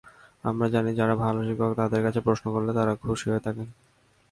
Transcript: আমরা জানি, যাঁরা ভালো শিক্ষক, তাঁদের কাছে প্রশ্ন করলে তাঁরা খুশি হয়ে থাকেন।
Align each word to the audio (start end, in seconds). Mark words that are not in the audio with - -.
আমরা 0.43 0.67
জানি, 0.69 0.91
যাঁরা 0.95 1.15
ভালো 1.15 1.39
শিক্ষক, 1.43 1.71
তাঁদের 1.75 2.01
কাছে 2.03 2.19
প্রশ্ন 2.19 2.45
করলে 2.51 2.71
তাঁরা 2.73 2.93
খুশি 3.03 3.25
হয়ে 3.29 3.45
থাকেন। 3.45 3.67